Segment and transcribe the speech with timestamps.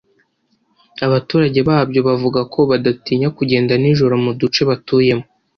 [1.05, 5.25] abaturage babyo bavuga ko badatinya kugenda nijoro mu duce batuyemo